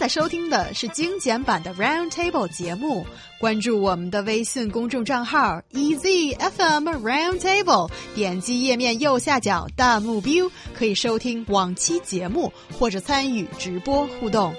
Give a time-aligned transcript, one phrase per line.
[0.00, 3.06] 在收听的是精简版的 Round Table 节目。
[3.40, 14.54] 关注我们的微信公众账号 EZFM Round Table，点击页面右下角弹幕 view，可以收听往期节目或者参与直播互动。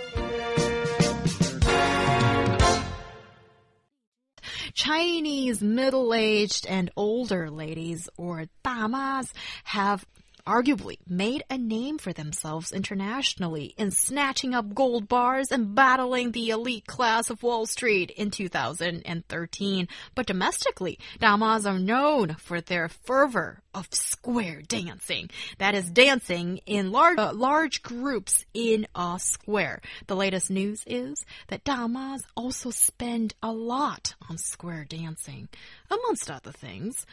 [4.75, 9.27] Chinese middle-aged and older ladies, or damas,
[9.65, 10.01] have
[10.46, 16.50] arguably made a name for themselves internationally in snatching up gold bars and battling the
[16.50, 19.88] elite class of Wall Street in 2013.
[20.14, 25.30] But domestically, damas are known for their fervor of square dancing.
[25.58, 29.80] That is dancing in large, uh, large groups in a square.
[30.06, 35.48] The latest news is that damas also spend a lot on square dancing,
[35.90, 37.06] amongst other things.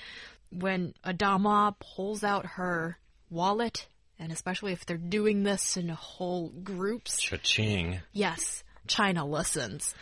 [0.52, 2.98] When a dama pulls out her
[3.30, 7.22] wallet, and especially if they're doing this in whole groups.
[7.22, 8.00] Cha-ching.
[8.12, 9.94] Yes, China listens.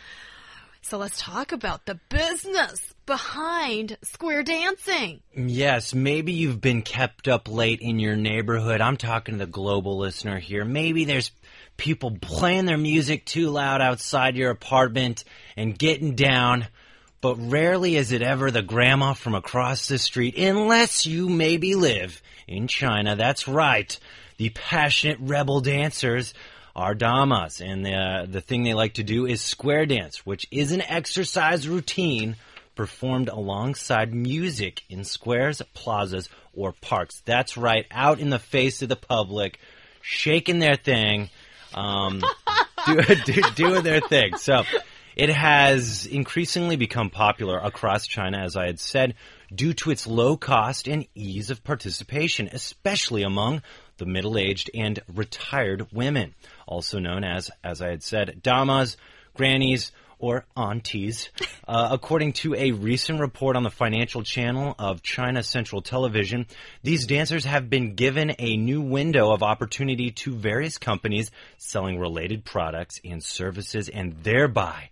[0.80, 5.20] So let's talk about the business behind square dancing.
[5.36, 8.80] Yes, maybe you've been kept up late in your neighborhood.
[8.80, 10.64] I'm talking to the global listener here.
[10.64, 11.30] Maybe there's
[11.76, 15.24] people playing their music too loud outside your apartment
[15.56, 16.66] and getting down
[17.20, 22.22] but rarely is it ever the grandma from across the street, unless you maybe live
[22.46, 23.16] in China.
[23.16, 23.98] That's right.
[24.36, 26.32] The passionate rebel dancers
[26.76, 30.70] are damas, and the, the thing they like to do is square dance, which is
[30.70, 32.36] an exercise routine
[32.76, 37.20] performed alongside music in squares, plazas, or parks.
[37.24, 39.58] That's right, out in the face of the public,
[40.00, 41.30] shaking their thing,
[41.74, 42.22] um,
[42.86, 44.36] do, do, doing their thing.
[44.36, 44.62] So
[45.18, 49.14] it has increasingly become popular across China, as I had said,
[49.52, 53.62] due to its low cost and ease of participation, especially among
[53.96, 56.36] the middle aged and retired women,
[56.68, 58.96] also known as, as I had said, damas,
[59.34, 61.30] grannies, or aunties.
[61.68, 66.46] Uh, according to a recent report on the financial channel of China Central Television,
[66.82, 72.42] these dancers have been given a new window of opportunity to various companies selling related
[72.42, 74.88] products and services and thereby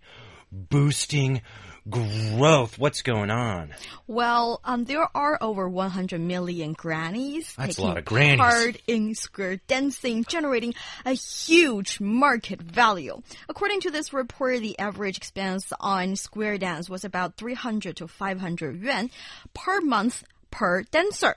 [0.51, 1.41] boosting
[1.89, 2.77] growth.
[2.77, 3.73] What's going on?
[4.07, 8.39] Well, um, there are over 100 million grannies That's taking a lot of grannies.
[8.39, 10.73] part in square dancing, generating
[11.05, 13.21] a huge market value.
[13.49, 18.81] According to this report, the average expense on square dance was about 300 to 500
[18.81, 19.09] yuan
[19.53, 21.35] per month per dancer.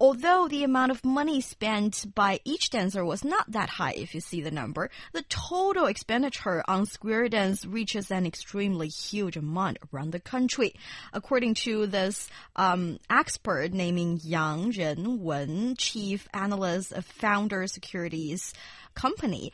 [0.00, 4.20] Although the amount of money spent by each dancer was not that high, if you
[4.20, 10.10] see the number, the total expenditure on square dance reaches an extremely huge amount around
[10.10, 10.74] the country.
[11.12, 18.52] According to this um, expert naming Yang Renwen, chief analyst of Founder Securities
[18.94, 19.52] company.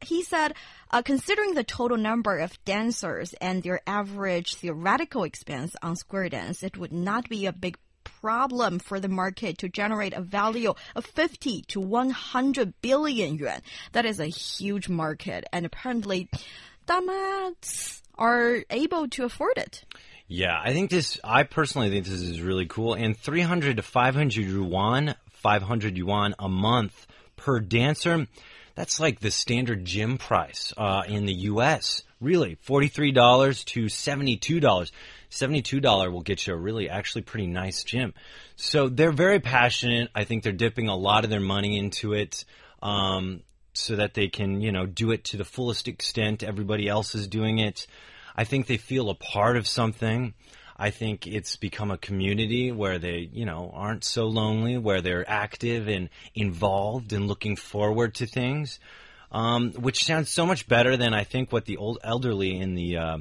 [0.00, 0.54] He said,
[0.90, 6.62] uh, considering the total number of dancers and their average theoretical expense on square dance,
[6.62, 11.04] it would not be a big problem for the market to generate a value of
[11.04, 13.60] 50 to 100 billion yuan.
[13.92, 16.28] That is a huge market, and apparently,
[16.86, 19.84] damas are able to afford it.
[20.28, 22.94] Yeah, I think this, I personally think this is really cool.
[22.94, 28.26] And 300 to 500 yuan, 500 yuan a month per dancer,
[28.74, 32.02] that's like the standard gym price uh, in the U.S.
[32.20, 34.90] Really, $43 to $72.
[35.30, 38.14] $72 will get you a really actually pretty nice gym.
[38.56, 40.10] So they're very passionate.
[40.14, 42.44] I think they're dipping a lot of their money into it.
[42.82, 43.42] Um,
[43.74, 46.42] so that they can, you know, do it to the fullest extent.
[46.42, 47.86] Everybody else is doing it.
[48.36, 50.34] I think they feel a part of something.
[50.82, 55.24] I think it's become a community where they, you know, aren't so lonely, where they're
[55.30, 58.80] active and involved and looking forward to things,
[59.30, 62.96] um, which sounds so much better than I think what the old elderly in the
[62.96, 63.18] uh,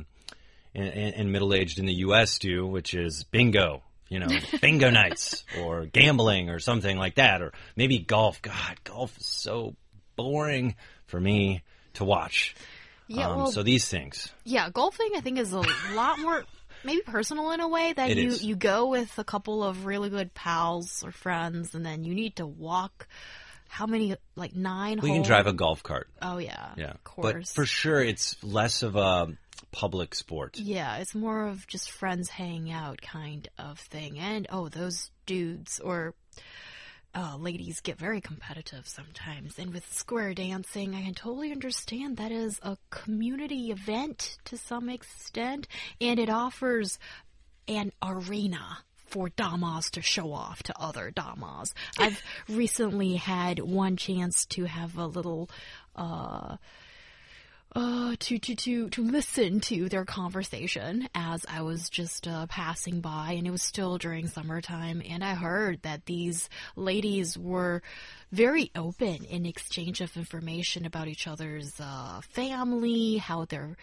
[0.74, 2.40] and, and middle aged in the U.S.
[2.40, 3.84] do, which is bingo.
[4.10, 4.28] You know,
[4.60, 8.42] bingo nights or gambling or something like that, or maybe golf.
[8.42, 9.76] God, golf is so
[10.16, 10.74] boring
[11.06, 11.62] for me
[11.94, 12.56] to watch.
[13.08, 14.32] Yeah, um, well, so these things.
[14.46, 15.62] Yeah, golfing I think is a
[15.94, 16.44] lot more
[16.84, 18.44] maybe personal in a way that It you is.
[18.44, 22.38] you go with a couple of really good pals or friends and then you need
[22.38, 23.08] to walk
[23.68, 26.10] how many like nine We can drive a golf cart.
[26.22, 26.72] Oh yeah.
[26.76, 27.34] Yeah, Of course.
[27.34, 29.30] but for sure, it's less of a
[29.72, 30.58] public sport.
[30.58, 34.20] Yeah, it's more of just friends hanging out kind of thing.
[34.20, 36.14] And oh, those dudes or
[37.14, 39.60] uh, ladies get very competitive sometimes.
[39.60, 44.90] And with square dancing, I can totally understand that is a community event to some
[44.90, 45.68] extent,
[46.00, 47.00] and it offers
[47.68, 51.74] an arena for damas to show off to other damas.
[52.00, 55.50] I've recently had one chance to have a little
[55.96, 56.56] uh
[57.74, 63.00] uh, to, to, to, to listen to their conversation as I was just uh, passing
[63.00, 67.82] by, and it was still during summertime, and I heard that these ladies were
[68.32, 73.78] very open in exchange of information about each other's uh, family, how their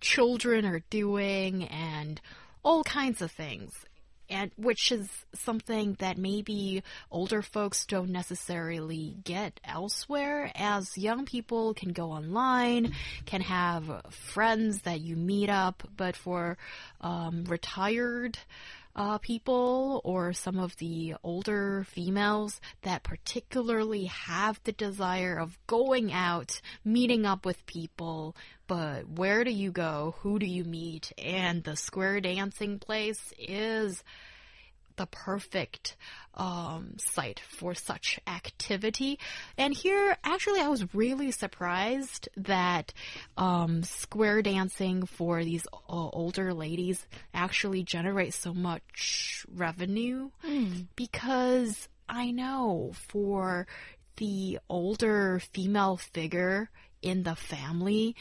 [0.00, 2.20] children are doing, and
[2.62, 3.72] all kinds of things
[4.28, 11.74] and which is something that maybe older folks don't necessarily get elsewhere as young people
[11.74, 12.92] can go online
[13.26, 16.56] can have friends that you meet up but for
[17.00, 18.38] um, retired
[18.96, 26.12] uh, people or some of the older females that particularly have the desire of going
[26.12, 28.36] out, meeting up with people,
[28.66, 30.14] but where do you go?
[30.20, 31.12] Who do you meet?
[31.18, 34.02] And the square dancing place is
[34.96, 35.96] the perfect
[36.34, 39.18] um, site for such activity.
[39.56, 42.92] And here, actually, I was really surprised that
[43.36, 50.86] um, square dancing for these uh, older ladies actually generates so much revenue Mm.
[50.96, 53.66] because I know for
[54.16, 56.70] the older female figure
[57.02, 58.14] in the family,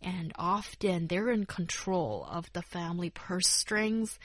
[0.00, 4.18] and often they're in control of the family purse strings.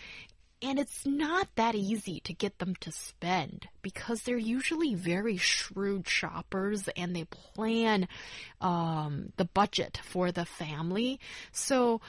[0.62, 6.08] And it's not that easy to get them to spend because they're usually very shrewd
[6.08, 8.10] shoppers and they plan
[8.60, 11.20] um, the budget for the family.
[11.54, 12.02] So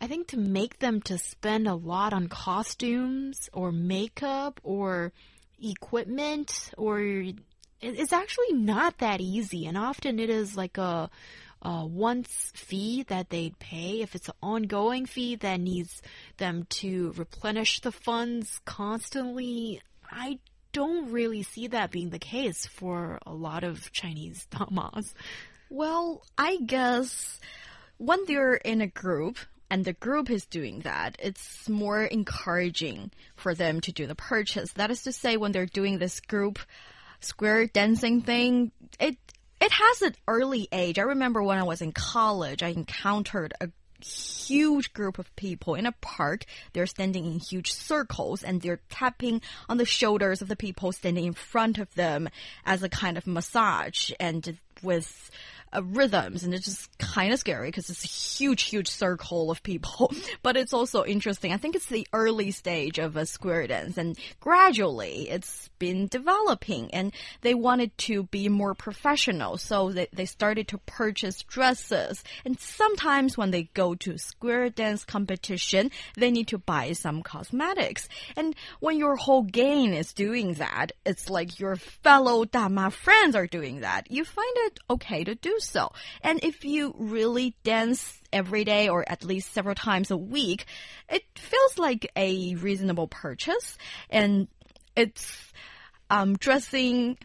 [0.00, 5.12] I think to make them to spend a lot on costumes or makeup or
[5.60, 7.00] equipment or
[7.80, 11.10] it's actually not that easy and often it is like a,
[11.62, 16.02] a once fee that they'd pay if it's an ongoing fee that needs
[16.36, 20.38] them to replenish the funds constantly i
[20.72, 25.14] don't really see that being the case for a lot of chinese damas
[25.70, 27.38] Well, I guess
[27.98, 29.36] when they're in a group
[29.70, 34.72] and the group is doing that, it's more encouraging for them to do the purchase.
[34.72, 36.58] That is to say, when they're doing this group
[37.20, 39.18] square dancing thing, it
[39.60, 40.98] it has an early age.
[40.98, 43.70] I remember when I was in college, I encountered a
[44.04, 46.44] huge group of people in a park.
[46.72, 51.24] They're standing in huge circles and they're tapping on the shoulders of the people standing
[51.24, 52.28] in front of them
[52.64, 55.30] as a kind of massage and with
[55.72, 59.62] uh, rhythms and it's just kind of scary because it's a huge huge circle of
[59.62, 60.12] people.
[60.42, 61.52] But it's also interesting.
[61.52, 66.92] I think it's the early stage of a square dance and gradually it's been developing
[66.94, 69.58] and they wanted to be more professional.
[69.58, 72.24] So they, they started to purchase dresses.
[72.44, 78.08] And sometimes when they go to square dance competition they need to buy some cosmetics.
[78.36, 83.46] And when your whole gang is doing that it's like your fellow dama friends are
[83.46, 84.10] doing that.
[84.10, 85.90] You find it okay to do so.
[86.22, 90.66] And if you really dance every day or at least several times a week
[91.08, 93.76] it feels like a reasonable purchase.
[94.10, 94.48] And
[94.96, 95.52] it's
[96.10, 97.18] um, dressing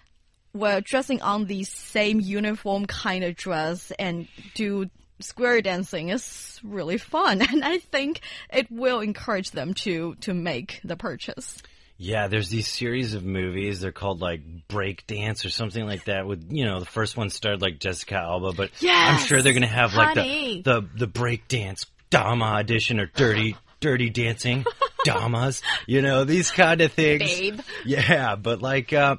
[0.53, 6.97] well dressing on the same uniform kind of dress and do square dancing is really
[6.97, 7.41] fun.
[7.51, 11.61] And i think it will encourage them to to make the purchase
[11.97, 13.79] Yeah, there's these series of movies.
[13.79, 16.27] They're called like Break Dance or something like that.
[16.27, 18.71] With you know, the first one starred like Jessica Alba, but
[19.11, 20.61] I'm sure they're gonna have like honey.
[20.63, 24.65] the the the break dance Dama edition or Dirty Dirty Dancing
[25.05, 25.61] Damas.
[25.87, 27.23] You know these kind of things.
[27.23, 29.17] babe Yeah, but like, uh,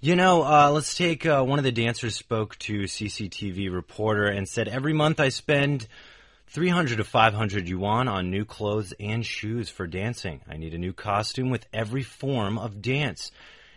[0.00, 4.48] you know, uh, let's take uh, one of the dancers spoke to CCTV reporter and
[4.48, 5.86] said every month I spend
[6.50, 10.40] 300 to 500 yuan on new clothes and shoes for dancing.
[10.48, 13.30] I need a new costume with every form of dance.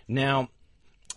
[0.08, 0.50] Now,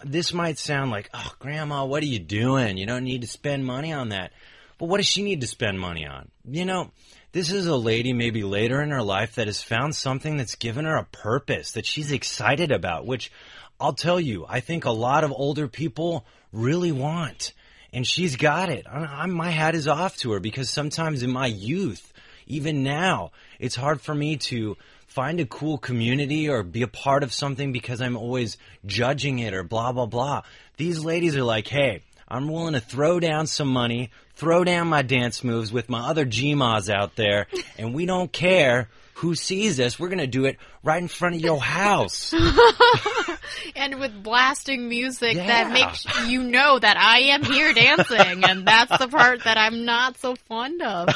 [0.05, 2.77] this might sound like, oh, Grandma, what are you doing?
[2.77, 4.33] You don't need to spend money on that.
[4.79, 6.31] But what does she need to spend money on?
[6.45, 6.91] You know,
[7.33, 10.85] this is a lady maybe later in her life that has found something that's given
[10.85, 13.33] her a purpose that she's excited about, which
[13.81, 17.55] I'll tell you, I think a lot of older people really want.
[17.97, 18.87] And she's got it.
[18.87, 22.13] I, I, my hat is off to her because sometimes in my youth,
[22.47, 24.77] even now, it's hard for me to
[25.07, 29.55] find a cool community or be a part of something because I'm always judging it
[29.55, 30.43] or blah, blah, blah.
[30.77, 35.01] These ladies are like, hey, I'm willing to throw down some money, throw down my
[35.01, 37.47] dance moves with my other GMAs out there,
[37.79, 39.99] and we don't care who sees us.
[39.99, 42.35] We're going to do it right in front of your house.
[43.77, 45.47] and with blasting music Yeah.
[45.47, 49.85] that makes you know that I am here dancing, and that's the part that I'm
[49.85, 51.09] not so fond of.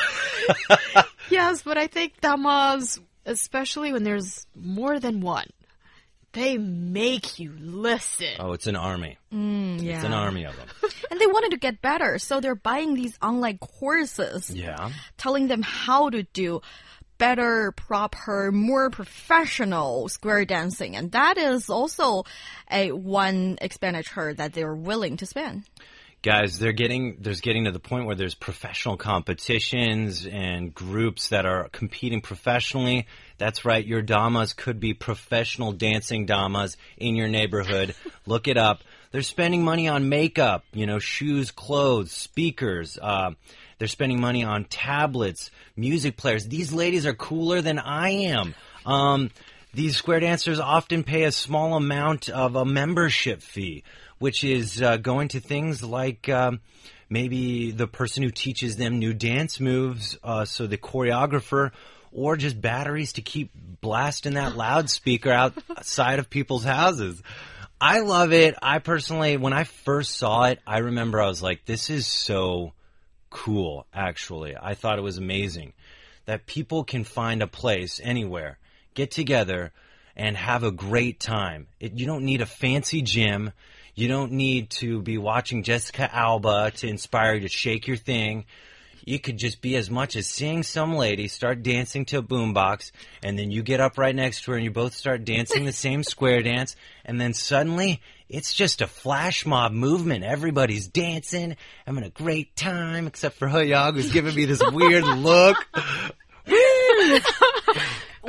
[1.31, 5.47] yes, but I think damas, especially when there's more than one,
[6.33, 8.29] they make you listen.
[8.39, 9.19] Oh, it's an army.
[9.33, 9.97] Mm, yeah.
[9.97, 10.69] It's an army of them.
[11.11, 14.91] And they wanted to get better, so they're buying these online courses, Yeah.
[15.19, 16.61] telling them how to do
[17.21, 20.97] better, proper, more professional square dancing.
[20.97, 22.25] And that is also
[22.69, 25.65] a one expenditure that they're willing to spend.
[26.23, 31.47] guys they're getting there's getting to the point where there's professional competitions and groups that
[31.47, 33.07] are competing professionally
[33.39, 37.95] that's right your damas could be professional dancing damas in your neighborhood
[38.27, 43.31] look it up they're spending money on makeup you know shoes clothes speakers uh,
[43.81, 48.55] they're spending money on tablets music players these ladies are cooler than i am
[48.87, 49.31] um,
[49.73, 53.85] these square dancers often pay a small amount of a membership fee,
[54.19, 56.61] which is uh, going to things like um,
[57.09, 61.71] maybe the person who teaches them new dance moves, uh, so the choreographer,
[62.11, 67.23] or just batteries to keep blasting that loudspeaker outside of people's houses.
[67.81, 68.57] I love it.
[68.61, 72.73] I personally, when I first saw it, I remember I was like, this is so
[73.31, 74.57] cool, actually.
[74.61, 75.73] I thought it was amazing
[76.27, 78.59] that people can find a place anywhere,
[78.95, 79.73] get together,
[80.17, 81.67] and have a great time.
[81.79, 83.53] It, you don't need a fancy gym.
[83.95, 88.45] You don't need to be watching Jessica Alba to inspire you to shake your thing.
[89.05, 92.93] You could just be as much as seeing some lady start dancing to a boombox,
[93.23, 95.73] and then you get up right next to her and you both start dancing the
[95.73, 100.25] same square dance, and then suddenly it's just a flash mob movement.
[100.25, 101.57] Everybody's dancing,
[101.87, 105.57] I'm having a great time, except for Huyang, who's giving me this weird look.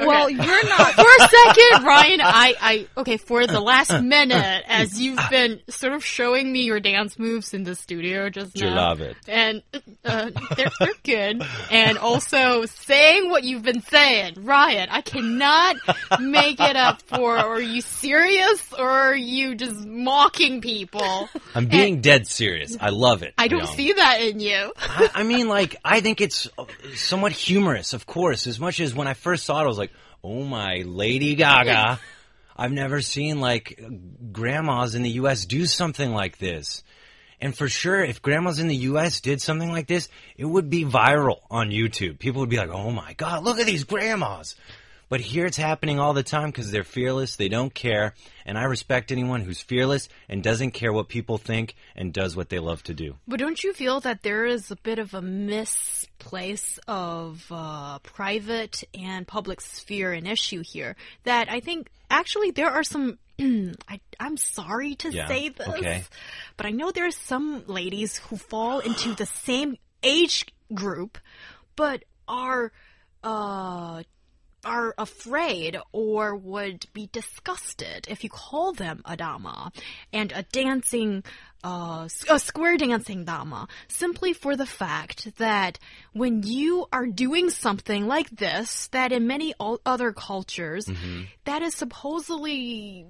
[0.08, 0.94] Well, you're not.
[0.94, 5.94] for a second, Ryan, I, I, okay, for the last minute, as you've been sort
[5.94, 8.76] of showing me your dance moves in the studio just You now.
[8.76, 9.16] love it.
[9.28, 9.62] And,
[10.06, 11.44] uh, they're, they're good.
[11.70, 14.36] And also saying what you've been saying.
[14.44, 15.76] Ryan, I cannot
[16.20, 21.30] make it up for, are you serious or are you just mocking people?
[21.56, 22.76] I'm being dead serious.
[22.80, 23.34] I love it.
[23.38, 24.74] I don't see that in you.
[24.78, 26.48] I, I mean, like, I think it's
[26.96, 29.91] somewhat humorous, of course, as much as when I first saw it, I was like,
[30.24, 32.00] oh my Lady Gaga.
[32.56, 33.82] I've never seen, like,
[34.32, 35.46] grandmas in the U.S.
[35.46, 36.84] do something like this.
[37.40, 39.20] And for sure, if grandmas in the U.S.
[39.20, 42.20] did something like this, it would be viral on YouTube.
[42.20, 44.56] People would be like, oh my God, look at these grandmas.
[45.12, 48.14] But here it's happening all the time because they're fearless, they don't care,
[48.46, 52.48] and I respect anyone who's fearless and doesn't care what people think and does what
[52.48, 53.18] they love to do.
[53.28, 58.86] But don't you feel that there is a bit of a misplace of uh, private
[58.94, 60.96] and public sphere and issue here?
[61.26, 63.20] That I think actually there are some.
[63.42, 66.04] I, I'm sorry to Yeah, say this, okay.
[66.56, 71.18] but I know there are some ladies who fall into the same age group,
[71.76, 72.72] but are
[73.26, 74.04] uh
[74.64, 79.72] are afraid or would be disgusted if you call them a dama
[80.14, 81.24] and a dancing
[81.64, 85.78] uh, a square dancing dama simply for the fact that
[86.14, 89.54] when you are doing something like this that in many
[89.86, 90.90] other cultures
[91.46, 93.06] that is supposedly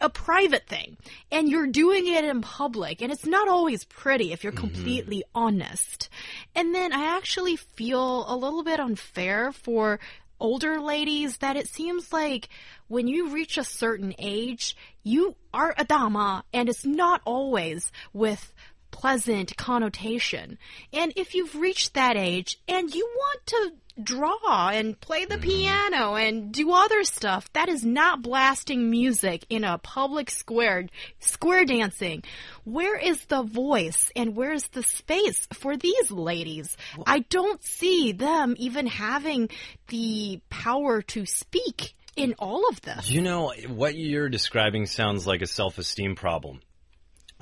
[0.00, 0.96] a private thing
[1.30, 6.08] and you're doing it in public and it's not always pretty if you're completely honest.
[6.54, 9.98] And then I actually feel a little bit unfair for
[10.42, 12.48] older ladies that it seems like
[12.88, 18.52] when you reach a certain age, you are a dama and it's not always with
[18.90, 20.58] pleasant connotation.
[20.92, 23.72] And if you've reached that age and you want to
[24.02, 25.42] draw and play the mm.
[25.42, 30.86] piano and do other stuff, that is not blasting music in a public square,
[31.20, 32.22] square dancing.
[32.64, 36.76] Where is the voice and where is the space for these ladies?
[37.06, 39.48] I don't see them even having
[39.88, 43.10] the power to speak in all of this.
[43.10, 46.60] You know, what you're describing sounds like a self esteem problem.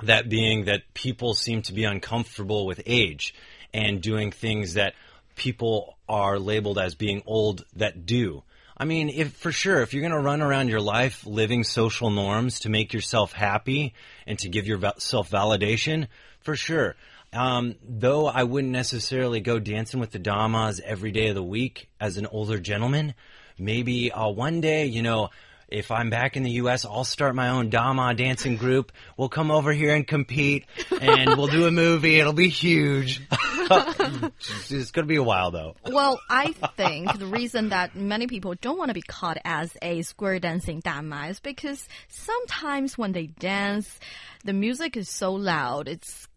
[0.03, 3.35] That being that people seem to be uncomfortable with age
[3.73, 4.95] and doing things that
[5.35, 8.43] people are labeled as being old that do.
[8.77, 12.09] I mean, if for sure, if you're going to run around your life living social
[12.09, 13.93] norms to make yourself happy
[14.27, 16.07] and to give yourself validation,
[16.41, 16.95] for sure.
[17.33, 21.89] Um, though I wouldn't necessarily go dancing with the damas every day of the week
[21.99, 23.13] as an older gentleman,
[23.57, 25.29] maybe uh, one day, you know,
[25.71, 28.91] if I'm back in the U.S., I'll start my own Dama dancing group.
[29.17, 30.65] We'll come over here and compete,
[30.99, 32.19] and we'll do a movie.
[32.19, 33.21] It'll be huge.
[33.31, 35.75] it's going to be a while, though.
[35.85, 40.01] Well, I think the reason that many people don't want to be caught as a
[40.01, 43.99] square dancing dama is because sometimes when they dance,
[44.43, 46.27] the music is so loud, it's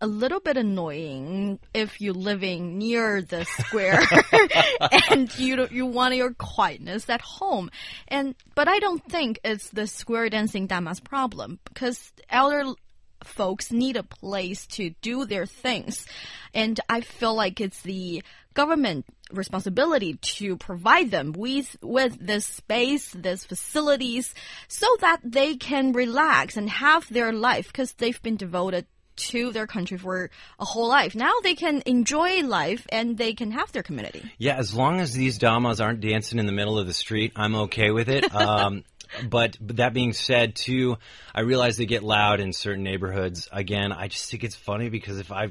[0.00, 4.02] a little bit annoying if you're living near the square
[5.10, 7.70] and you you want your quietness at home.
[8.08, 12.74] And but I don't think it's the square dancing damas problem because elder
[13.24, 16.06] folks need a place to do their things.
[16.54, 18.22] And I feel like it's the
[18.54, 24.34] government responsibility to provide them with with this space, these facilities,
[24.68, 28.86] so that they can relax and have their life because they've been devoted
[29.16, 31.14] to their country for a whole life.
[31.14, 34.22] Now they can enjoy life and they can have their community.
[34.38, 37.54] Yeah, as long as these damas aren't dancing in the middle of the street, I'm
[37.54, 38.24] okay with it.
[38.36, 38.84] Um,
[39.28, 40.98] but, but that being said, too,
[41.34, 43.48] I realize they get loud in certain neighborhoods.
[43.50, 45.48] Again, I just think it's funny because if I,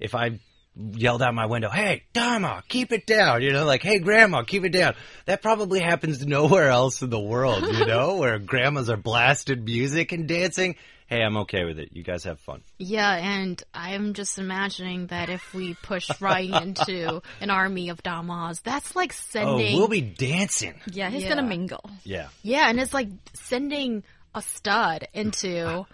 [0.00, 0.40] if I
[0.76, 4.64] yelled out my window, "Hey, Dama, keep it down," you know, like, "Hey, Grandma, keep
[4.64, 4.94] it down,"
[5.26, 10.12] that probably happens nowhere else in the world, you know, where grandmas are blasting music
[10.12, 10.76] and dancing.
[11.14, 11.90] Hey, I'm okay with it.
[11.92, 12.62] You guys have fun.
[12.78, 18.60] Yeah, and I'm just imagining that if we push right into an army of damas,
[18.62, 19.48] that's like sending.
[19.54, 19.78] Oh, sending.
[19.78, 20.74] we'll be dancing.
[20.90, 21.28] Yeah, he's Yeah.
[21.30, 21.88] gonna mingle.
[22.02, 22.28] Yeah.
[22.42, 24.02] yeah, and it's like sending
[24.34, 25.86] a stud into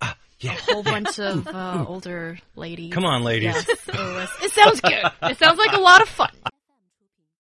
[0.00, 0.52] Ah, yeah.
[0.54, 2.92] a whole bunch of uh, older ladies.
[2.94, 3.54] Come on, ladies.
[3.54, 3.68] Yes,
[4.42, 5.04] it sounds good.
[5.24, 6.30] It sounds like a lot of fun.